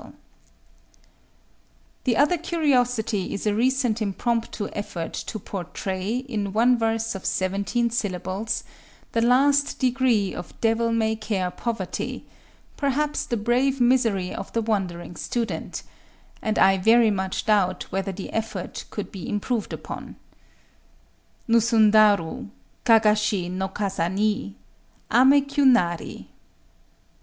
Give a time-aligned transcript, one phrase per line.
[0.00, 1.06] [Illustration: Square
[2.02, 7.26] Triangle] The other curiosity is a recent impromptu effort to portray, in one verse of
[7.26, 8.64] seventeen syllables,
[9.12, 16.58] the last degree of devil may care poverty,—perhaps the brave misery of the wandering student;—and
[16.58, 20.16] I very much doubt whether the effort could be improved upon:—
[21.46, 22.48] Nusundaru
[22.86, 24.56] Kagashi no kasa ni
[25.10, 26.28] Amé kyū nari.